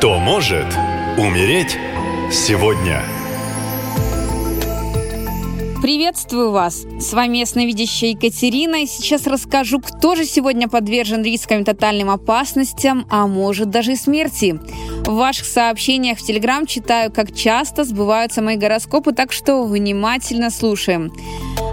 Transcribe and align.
Кто 0.00 0.18
может 0.18 0.64
умереть 1.18 1.76
сегодня? 2.32 3.02
Приветствую 5.82 6.52
вас! 6.52 6.86
С 6.98 7.12
вами 7.12 7.36
ясновидящая 7.36 8.12
Екатерина, 8.12 8.76
и 8.76 8.86
сейчас 8.86 9.26
расскажу, 9.26 9.78
кто 9.78 10.14
же 10.14 10.24
сегодня 10.24 10.68
подвержен 10.68 11.22
рискам 11.22 11.60
и 11.60 11.64
тотальным 11.64 12.08
опасностям, 12.08 13.06
а 13.10 13.26
может 13.26 13.68
даже 13.68 13.92
и 13.92 13.96
смерти. 13.96 14.58
В 15.04 15.16
ваших 15.16 15.44
сообщениях 15.44 16.16
в 16.16 16.22
Телеграм 16.22 16.64
читаю, 16.64 17.12
как 17.12 17.34
часто 17.34 17.84
сбываются 17.84 18.40
мои 18.40 18.56
гороскопы, 18.56 19.12
так 19.12 19.32
что 19.32 19.64
внимательно 19.64 20.48
слушаем. 20.48 21.12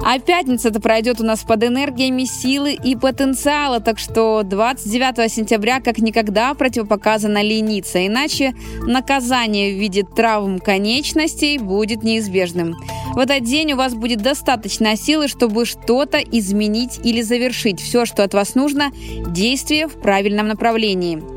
А 0.09 0.19
пятница-то 0.19 0.79
пройдет 0.79 1.19
у 1.19 1.25
нас 1.25 1.43
под 1.43 1.65
энергиями 1.65 2.23
силы 2.23 2.71
и 2.81 2.95
потенциала, 2.95 3.81
так 3.81 3.99
что 3.99 4.41
29 4.41 5.29
сентября 5.29 5.81
как 5.81 5.97
никогда 5.97 6.53
противопоказано 6.53 7.43
лениться, 7.43 8.07
иначе 8.07 8.55
наказание 8.83 9.75
в 9.75 9.77
виде 9.77 10.03
травм 10.03 10.59
конечностей 10.59 11.57
будет 11.57 12.03
неизбежным. 12.03 12.75
В 13.15 13.19
этот 13.19 13.43
день 13.43 13.73
у 13.73 13.75
вас 13.75 13.95
будет 13.95 14.21
достаточно 14.21 14.95
силы, 14.95 15.27
чтобы 15.27 15.65
что-то 15.65 16.19
изменить 16.19 17.01
или 17.03 17.21
завершить. 17.21 17.81
Все, 17.81 18.05
что 18.05 18.23
от 18.23 18.33
вас 18.33 18.55
нужно, 18.55 18.91
действие 19.27 19.89
в 19.89 19.99
правильном 19.99 20.47
направлении. 20.47 21.36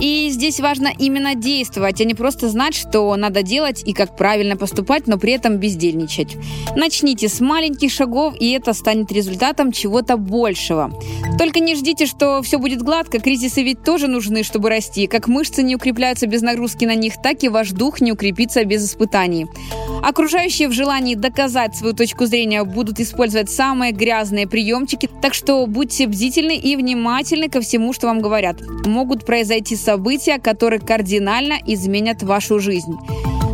И 0.00 0.30
здесь 0.30 0.60
важно 0.60 0.90
именно 0.98 1.34
действовать, 1.34 2.00
а 2.00 2.04
не 2.04 2.14
просто 2.14 2.48
знать, 2.48 2.74
что 2.74 3.14
надо 3.16 3.42
делать 3.42 3.82
и 3.84 3.92
как 3.92 4.16
правильно 4.16 4.56
поступать, 4.56 5.06
но 5.06 5.18
при 5.18 5.32
этом 5.32 5.58
бездельничать. 5.58 6.36
Начните 6.74 7.28
с 7.28 7.40
маленьких 7.40 7.92
шагов, 7.92 8.34
и 8.40 8.50
это 8.52 8.72
станет 8.72 9.12
результатом 9.12 9.72
чего-то 9.72 10.16
большего. 10.16 10.90
Только 11.38 11.60
не 11.60 11.74
ждите, 11.74 12.06
что 12.06 12.40
все 12.42 12.58
будет 12.58 12.82
гладко, 12.82 13.20
кризисы 13.20 13.62
ведь 13.62 13.82
тоже 13.82 14.08
нужны, 14.08 14.42
чтобы 14.42 14.70
расти. 14.70 15.06
Как 15.06 15.28
мышцы 15.28 15.62
не 15.62 15.76
укрепляются 15.76 16.26
без 16.26 16.40
нагрузки 16.40 16.86
на 16.86 16.94
них, 16.94 17.14
так 17.22 17.42
и 17.44 17.48
ваш 17.48 17.70
дух 17.70 18.00
не 18.00 18.12
укрепится 18.12 18.64
без 18.64 18.84
испытаний. 18.84 19.46
Окружающие 20.02 20.68
в 20.68 20.72
желании 20.72 21.14
доказать 21.14 21.76
свою 21.76 21.94
точку 21.94 22.26
зрения 22.26 22.64
будут 22.64 23.00
использовать 23.00 23.50
самые 23.50 23.92
грязные 23.92 24.48
приемчики, 24.48 25.08
так 25.20 25.34
что 25.34 25.66
будьте 25.66 26.06
бдительны 26.06 26.56
и 26.56 26.76
внимательны 26.76 27.48
ко 27.48 27.60
всему, 27.60 27.92
что 27.92 28.06
вам 28.06 28.20
говорят. 28.20 28.56
Могут 28.86 29.24
произойти 29.24 29.76
события, 29.76 30.38
которые 30.38 30.80
кардинально 30.80 31.58
изменят 31.66 32.22
вашу 32.22 32.58
жизнь. 32.60 32.96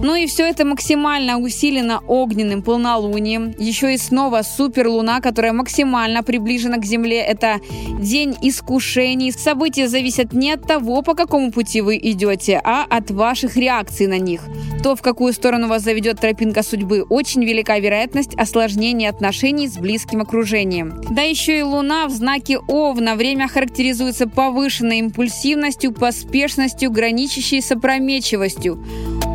Ну 0.02 0.14
и 0.14 0.26
все 0.26 0.46
это 0.46 0.64
максимально 0.64 1.38
усилено 1.38 2.02
огненным 2.06 2.62
полнолунием. 2.62 3.54
Еще 3.58 3.94
и 3.94 3.98
снова 3.98 4.42
суперлуна, 4.42 5.20
которая 5.20 5.52
максимально 5.52 6.22
приближена 6.22 6.76
к 6.76 6.84
Земле. 6.84 7.20
Это 7.20 7.60
день 7.98 8.36
искушений. 8.42 9.32
События 9.32 9.88
зависят 9.88 10.32
не 10.32 10.52
от 10.52 10.62
того, 10.62 11.02
по 11.02 11.14
какому 11.14 11.50
пути 11.50 11.80
вы 11.80 11.96
идете, 11.96 12.60
а 12.62 12.84
от 12.88 13.10
ваших 13.10 13.56
реакций 13.56 14.06
на 14.06 14.18
них. 14.18 14.42
То, 14.82 14.94
в 14.94 15.02
какую 15.02 15.32
сторону 15.32 15.68
вас 15.68 15.82
заведет 15.82 16.20
тропинка 16.20 16.62
судьбы, 16.62 17.02
очень 17.02 17.44
велика 17.44 17.78
вероятность 17.78 18.34
осложнения 18.36 19.10
отношений 19.10 19.68
с 19.68 19.76
близким 19.76 20.20
окружением. 20.20 21.00
Да 21.10 21.22
еще 21.22 21.58
и 21.58 21.62
Луна 21.62 22.06
в 22.06 22.10
знаке 22.10 22.58
Овна. 22.68 23.16
Время 23.16 23.48
характеризуется 23.48 24.28
повышенной 24.28 24.98
импульсивностью, 24.98 25.92
поспешностью, 25.92 26.90
граничащей 26.90 27.60
с 27.60 27.72
опрометчивостью. 27.72 28.84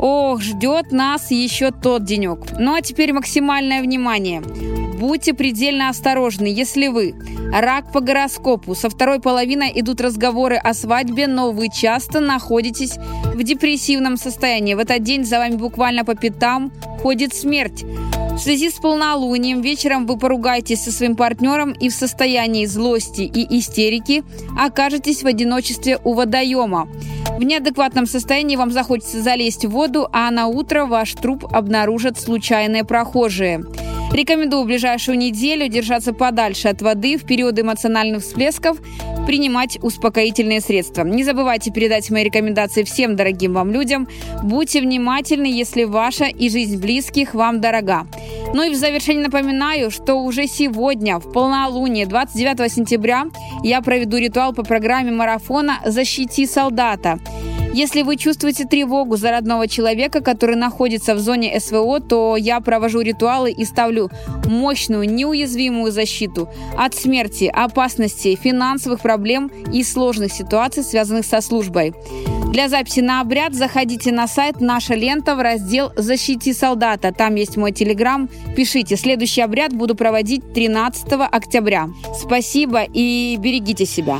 Ох, 0.02 0.42
ждет 0.42 0.92
нас 0.92 1.30
еще 1.30 1.70
тот 1.70 2.04
денек. 2.06 2.40
Ну 2.58 2.74
а 2.74 2.82
теперь 2.82 3.14
максимальное 3.14 3.84
внимание. 3.84 4.42
Будьте 5.02 5.34
предельно 5.34 5.90
осторожны, 5.90 6.46
если 6.46 6.88
вы 6.88 7.16
рак 7.52 7.92
по 7.92 8.02
гороскопу, 8.02 8.76
со 8.76 8.88
второй 8.88 9.20
половиной 9.20 9.72
идут 9.74 10.00
разговоры 10.00 10.58
о 10.58 10.76
свадьбе, 10.76 11.26
но 11.26 11.52
вы 11.52 11.70
часто 11.74 12.20
находитесь 12.20 12.98
в 13.34 13.42
депрессивном 13.42 14.16
состоянии. 14.16 14.76
В 14.76 14.80
этот 14.80 15.02
день 15.02 15.26
за 15.26 15.40
вами 15.40 15.56
буквально 15.56 16.06
по 16.06 16.14
пятам 16.14 16.72
ходит 17.02 17.34
смерть. 17.34 17.84
В 17.84 18.38
связи 18.38 18.70
с 18.70 18.76
полнолунием 18.76 19.62
вечером 19.62 20.06
вы 20.06 20.20
поругаетесь 20.20 20.84
со 20.84 20.92
своим 20.92 21.16
партнером 21.16 21.72
и 21.72 21.90
в 21.90 21.96
состоянии 21.96 22.68
злости 22.68 23.22
и 23.22 23.58
истерики 23.58 24.24
окажетесь 24.56 25.24
в 25.24 25.26
одиночестве 25.26 25.98
у 26.04 26.14
водоема. 26.14 26.88
В 27.40 27.44
неадекватном 27.44 28.06
состоянии 28.06 28.56
вам 28.56 28.70
захочется 28.70 29.20
залезть 29.24 29.66
в 29.66 29.72
воду, 29.72 30.08
а 30.14 30.30
на 30.30 30.46
утро 30.46 30.86
ваш 30.86 31.14
труп 31.14 31.48
обнаружат 31.52 32.20
случайные 32.20 32.84
прохожие. 32.84 33.66
Рекомендую 34.14 34.64
в 34.64 34.66
ближайшую 34.66 35.18
неделю 35.18 35.70
держаться 35.70 36.12
подальше 36.12 36.68
от 36.68 36.82
воды 36.82 37.18
в 37.18 37.26
период 37.26 37.58
эмоциональных 37.58 38.22
всплесков, 38.22 38.78
принимать 39.26 39.80
успокоительные 39.82 40.60
средства. 40.60 41.04
Не 41.04 41.24
забывайте 41.24 41.72
передать 41.72 42.10
мои 42.12 42.26
рекомендации 42.26 42.84
всем 42.84 43.16
дорогим 43.16 43.54
вам 43.54 43.72
людям. 43.72 44.10
Будьте 44.44 44.82
внимательны, 44.82 45.46
если 45.46 45.86
ваша 45.86 46.26
и 46.26 46.50
жизнь 46.50 46.78
близких 46.82 47.34
вам 47.34 47.62
дорога. 47.62 48.06
Ну 48.54 48.64
и 48.64 48.72
в 48.72 48.76
завершение 48.76 49.24
напоминаю, 49.24 49.92
что 49.92 50.16
уже 50.16 50.46
сегодня, 50.48 51.18
в 51.18 51.32
полнолуние, 51.32 52.06
29 52.06 52.70
сентября, 52.70 53.28
я 53.64 53.82
проведу 53.82 54.18
ритуал 54.18 54.54
по 54.54 54.64
программе 54.64 55.12
марафона 55.12 55.80
«Защити 55.86 56.46
солдата». 56.46 57.18
Если 57.74 58.02
вы 58.02 58.18
чувствуете 58.18 58.66
тревогу 58.66 59.16
за 59.16 59.32
родного 59.32 59.68
человека, 59.68 60.22
который 60.22 60.58
находится 60.58 61.16
в 61.16 61.20
зоне 61.20 61.58
СВО, 61.58 62.02
то 62.02 62.36
я 62.36 62.60
провожу 62.60 63.00
ритуалы 63.00 63.52
и 63.52 63.64
ставлю 63.64 64.10
мощную, 64.46 65.10
неуязвимую 65.10 65.92
защиту 65.92 66.50
от 66.78 66.96
смерти, 66.96 67.46
опасностей, 67.46 68.36
финансовых 68.36 69.00
проблем 69.00 69.50
и 69.72 69.84
сложных 69.84 70.34
ситуаций, 70.34 70.84
связанных 70.84 71.26
со 71.26 71.40
службой. 71.40 71.94
Для 72.52 72.68
записи 72.68 73.00
на 73.00 73.22
обряд 73.22 73.54
заходите 73.54 74.12
на 74.12 74.28
сайт 74.28 74.60
«Наша 74.60 74.94
лента» 74.94 75.38
в 75.38 75.40
раздел 75.40 75.94
«Защити 75.96 76.52
солдата». 76.52 77.14
Там 77.14 77.36
есть 77.36 77.56
мой 77.56 77.72
телеграм. 77.72 78.30
Пишите. 78.58 78.98
Следующий 78.98 79.40
обряд 79.40 79.72
буду 79.72 79.96
проводить 79.96 80.54
13 80.54 81.14
октября. 81.32 81.88
Спасибо 82.20 82.84
и 82.84 83.38
берегите 83.40 83.86
себя. 83.86 84.20